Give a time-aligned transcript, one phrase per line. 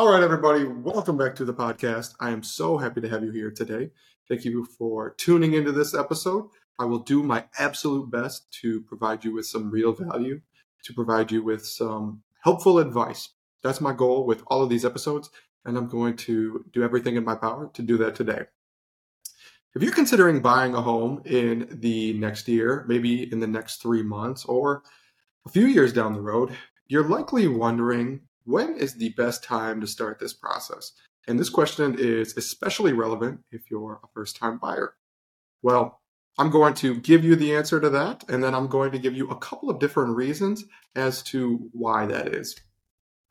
[0.00, 2.14] All right, everybody, welcome back to the podcast.
[2.20, 3.90] I am so happy to have you here today.
[4.30, 6.48] Thank you for tuning into this episode.
[6.78, 10.40] I will do my absolute best to provide you with some real value,
[10.84, 13.28] to provide you with some helpful advice.
[13.62, 15.28] That's my goal with all of these episodes,
[15.66, 18.44] and I'm going to do everything in my power to do that today.
[19.74, 24.02] If you're considering buying a home in the next year, maybe in the next three
[24.02, 24.82] months, or
[25.46, 26.56] a few years down the road,
[26.88, 30.92] you're likely wondering when is the best time to start this process?
[31.28, 34.94] And this question is especially relevant if you're a first time buyer.
[35.62, 36.00] Well,
[36.38, 39.14] I'm going to give you the answer to that, and then I'm going to give
[39.14, 42.56] you a couple of different reasons as to why that is.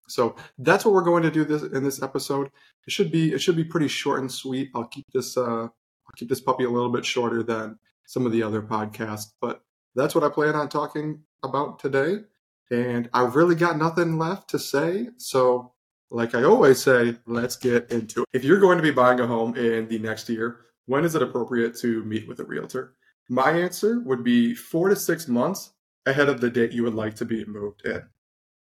[0.07, 2.49] So that's what we're going to do this in this episode.
[2.87, 4.69] It should be it should be pretty short and sweet.
[4.75, 8.31] I'll keep this uh, I'll keep this puppy a little bit shorter than some of
[8.31, 9.61] the other podcasts, but
[9.95, 12.17] that's what I plan on talking about today.
[12.71, 15.09] And I've really got nothing left to say.
[15.17, 15.73] So,
[16.11, 18.27] like I always say, let's get into it.
[18.33, 21.21] If you're going to be buying a home in the next year, when is it
[21.21, 22.95] appropriate to meet with a realtor?
[23.29, 25.71] My answer would be four to six months
[26.05, 28.01] ahead of the date you would like to be moved in.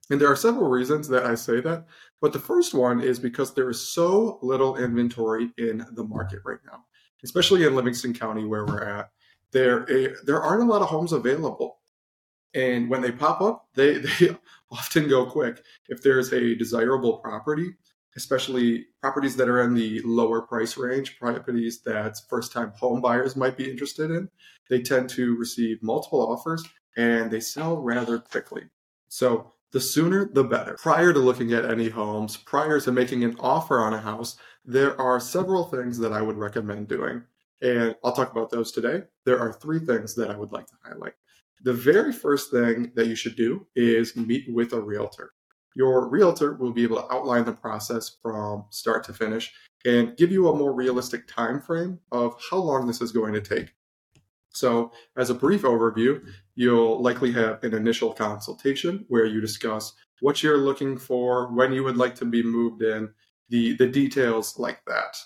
[0.10, 1.86] And there are several reasons that I say that,
[2.22, 6.60] but the first one is because there is so little inventory in the market right
[6.66, 6.86] now,
[7.24, 9.10] especially in Livingston County where we're at.
[9.52, 11.80] There, eh, there aren't a lot of homes available.
[12.54, 14.36] And when they pop up, they, they
[14.72, 15.64] often go quick.
[15.90, 17.74] If there's a desirable property,
[18.16, 23.36] especially properties that are in the lower price range, properties that first time home buyers
[23.36, 24.30] might be interested in,
[24.70, 26.64] they tend to receive multiple offers
[26.96, 28.64] and they sell rather quickly.
[29.10, 30.78] So the sooner the better.
[30.80, 35.00] Prior to looking at any homes, prior to making an offer on a house, there
[35.02, 37.24] are several things that I would recommend doing.
[37.62, 39.04] And I'll talk about those today.
[39.26, 41.14] There are three things that I would like to highlight.
[41.64, 45.32] The very first thing that you should do is meet with a realtor.
[45.76, 49.52] Your realtor will be able to outline the process from start to finish
[49.86, 53.42] and give you a more realistic time frame of how long this is going to
[53.42, 53.74] take.
[54.50, 56.22] So, as a brief overview,
[56.54, 61.84] you'll likely have an initial consultation where you discuss what you're looking for, when you
[61.84, 63.10] would like to be moved in,
[63.50, 65.18] the, the details like that.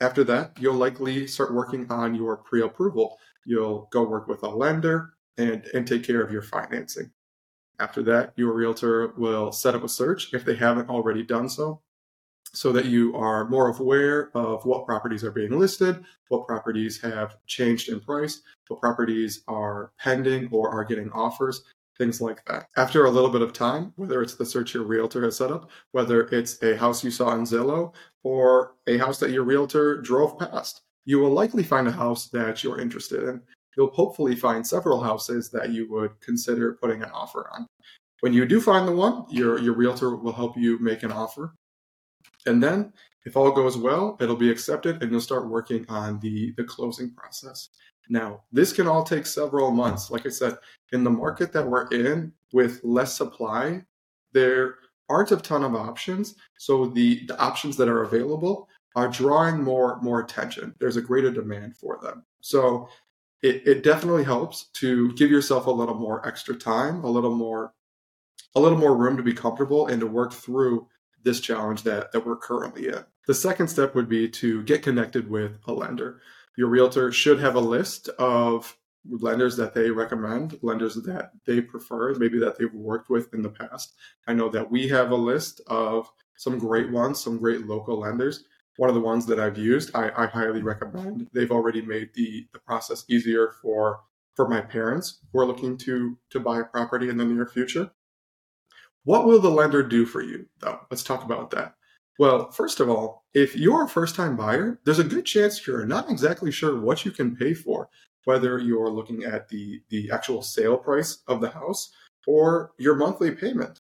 [0.00, 3.18] After that, you'll likely start working on your pre approval.
[3.44, 7.10] You'll go work with a lender, and, and take care of your financing.
[7.80, 11.80] After that, your realtor will set up a search if they haven't already done so,
[12.52, 17.36] so that you are more aware of what properties are being listed, what properties have
[17.46, 21.62] changed in price, what properties are pending or are getting offers,
[21.98, 22.66] things like that.
[22.76, 25.70] After a little bit of time, whether it's the search your realtor has set up,
[25.92, 27.94] whether it's a house you saw in Zillow
[28.24, 32.64] or a house that your realtor drove past, you will likely find a house that
[32.64, 33.40] you're interested in
[33.78, 37.66] you'll hopefully find several houses that you would consider putting an offer on.
[38.20, 41.54] When you do find the one, your, your realtor will help you make an offer.
[42.44, 42.92] And then,
[43.24, 47.12] if all goes well, it'll be accepted and you'll start working on the, the closing
[47.14, 47.68] process.
[48.08, 50.10] Now, this can all take several months.
[50.10, 50.56] Like I said,
[50.92, 53.84] in the market that we're in with less supply,
[54.32, 54.76] there
[55.08, 56.34] aren't a ton of options.
[56.58, 60.74] So the, the options that are available are drawing more more attention.
[60.80, 62.24] There's a greater demand for them.
[62.40, 62.88] So
[63.42, 67.72] it, it definitely helps to give yourself a little more extra time, a little more
[68.54, 70.88] a little more room to be comfortable and to work through
[71.22, 73.04] this challenge that, that we're currently in.
[73.26, 76.22] The second step would be to get connected with a lender.
[76.56, 78.76] Your realtor should have a list of
[79.08, 83.50] lenders that they recommend, lenders that they prefer, maybe that they've worked with in the
[83.50, 83.94] past.
[84.26, 88.44] I know that we have a list of some great ones, some great local lenders
[88.78, 90.68] one of the ones that I've used, I, I highly mm-hmm.
[90.68, 91.28] recommend.
[91.32, 94.00] They've already made the, the process easier for
[94.34, 97.90] for my parents who are looking to to buy a property in the near future.
[99.02, 100.78] What will the lender do for you, though?
[100.90, 101.74] Let's talk about that.
[102.20, 105.84] Well, first of all, if you're a first time buyer, there's a good chance you're
[105.84, 107.88] not exactly sure what you can pay for,
[108.24, 111.90] whether you're looking at the, the actual sale price of the house
[112.26, 113.80] or your monthly payment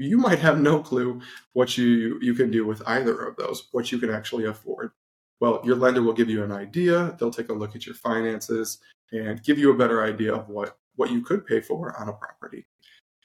[0.00, 1.20] you might have no clue
[1.52, 4.92] what you you can do with either of those, what you can actually afford.
[5.40, 7.16] Well, your lender will give you an idea.
[7.18, 8.78] They'll take a look at your finances
[9.12, 12.12] and give you a better idea of what what you could pay for on a
[12.14, 12.66] property.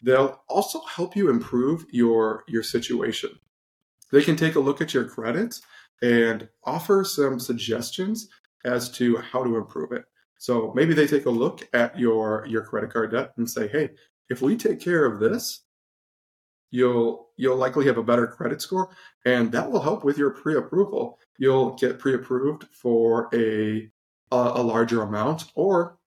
[0.04, 3.32] They'll also help you improve your your situation.
[4.12, 5.60] They can take a look at your credit
[6.02, 8.28] and offer some suggestions
[8.66, 10.06] as to how to improve it.
[10.38, 13.92] So maybe they take a look at your your credit card debt and say, "Hey,
[14.30, 15.62] if we take care of this,
[16.72, 18.90] you'll you'll likely have a better credit score
[19.26, 23.90] and that will help with your pre-approval you'll get pre-approved for a
[24.32, 25.98] a, larger amount or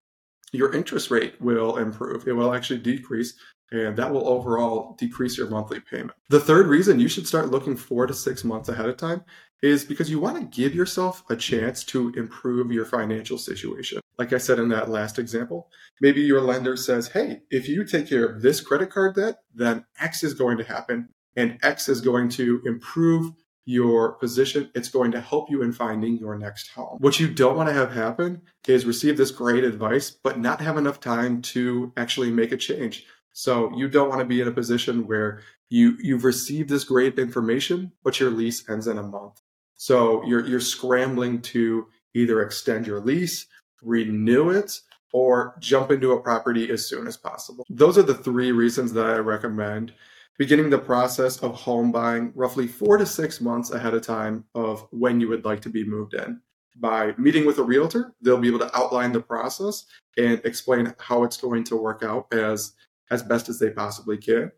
[0.52, 3.34] your interest rate will improve it will actually decrease
[3.70, 6.12] and that will overall decrease your monthly payment.
[6.30, 9.22] The third reason you should start looking four to six months ahead of time
[9.62, 14.00] is because you want to give yourself a chance to improve your financial situation.
[14.18, 15.68] Like I said in that last example,
[16.00, 19.84] maybe your lender says, hey, if you take care of this credit card debt, then
[20.00, 23.32] X is going to happen and X is going to improve
[23.64, 24.70] your position.
[24.74, 26.96] It's going to help you in finding your next home.
[27.00, 30.78] What you don't want to have happen is receive this great advice, but not have
[30.78, 33.04] enough time to actually make a change.
[33.34, 37.18] So you don't want to be in a position where you you've received this great
[37.18, 39.40] information, but your lease ends in a month.
[39.78, 43.46] So you're you're scrambling to either extend your lease,
[43.80, 44.78] renew it,
[45.12, 47.64] or jump into a property as soon as possible.
[47.70, 49.94] Those are the three reasons that I recommend
[50.36, 54.86] beginning the process of home buying roughly four to six months ahead of time of
[54.90, 56.40] when you would like to be moved in.
[56.76, 59.84] By meeting with a realtor, they'll be able to outline the process
[60.16, 62.74] and explain how it's going to work out as,
[63.10, 64.52] as best as they possibly can.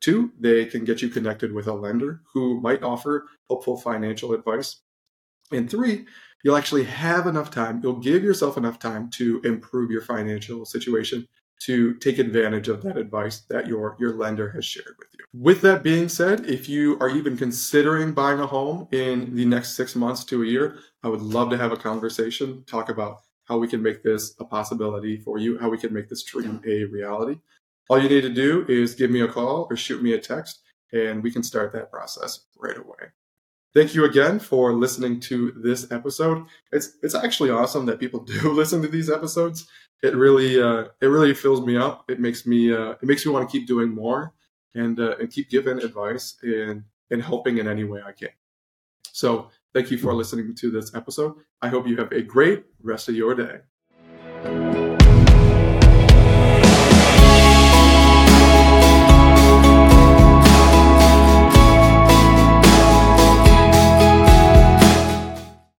[0.00, 4.80] Two, they can get you connected with a lender who might offer helpful financial advice.
[5.52, 6.06] And three,
[6.44, 11.26] you'll actually have enough time, you'll give yourself enough time to improve your financial situation
[11.58, 15.24] to take advantage of that advice that your, your lender has shared with you.
[15.32, 19.74] With that being said, if you are even considering buying a home in the next
[19.74, 23.58] six months to a year, I would love to have a conversation, talk about how
[23.58, 26.84] we can make this a possibility for you, how we can make this dream a
[26.84, 27.38] reality.
[27.88, 30.60] All you need to do is give me a call or shoot me a text,
[30.92, 33.10] and we can start that process right away.
[33.74, 36.46] Thank you again for listening to this episode.
[36.72, 39.68] It's it's actually awesome that people do listen to these episodes.
[40.02, 42.04] It really uh, it really fills me up.
[42.08, 44.32] It makes me uh, it makes me want to keep doing more
[44.74, 48.30] and uh, and keep giving advice and and helping in any way I can.
[49.12, 51.34] So thank you for listening to this episode.
[51.62, 54.85] I hope you have a great rest of your day.